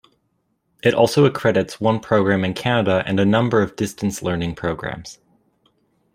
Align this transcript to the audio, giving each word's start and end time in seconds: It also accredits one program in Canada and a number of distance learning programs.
It 0.81 0.95
also 0.95 1.25
accredits 1.25 1.79
one 1.79 1.99
program 1.99 2.43
in 2.43 2.55
Canada 2.55 3.03
and 3.05 3.19
a 3.19 3.23
number 3.23 3.61
of 3.61 3.75
distance 3.75 4.23
learning 4.23 4.55
programs. 4.55 5.19